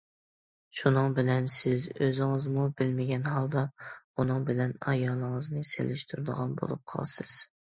[0.77, 3.63] شۇنىڭ بىلەن سىز ئۆزىڭىزمۇ بىلمىگەن ھالدا
[4.15, 7.39] ئۇنىڭ بىلەن ئايالىڭىزنى سېلىشتۇرىدىغان بولۇپ قالىسىز.